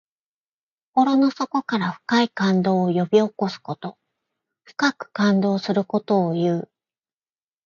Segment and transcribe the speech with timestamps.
[0.95, 3.99] 心の底から深い感動を呼び起こすこと。
[4.63, 6.71] 深く感動することをいう。